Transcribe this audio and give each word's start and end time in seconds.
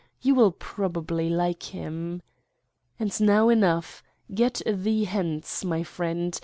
You 0.19 0.33
will 0.33 0.51
probably 0.53 1.29
like 1.29 1.61
him. 1.61 2.23
And 2.99 3.21
now 3.21 3.49
enough. 3.49 4.01
Get 4.33 4.63
thee 4.65 5.03
hence, 5.03 5.63
my 5.63 5.83
friend. 5.83 6.35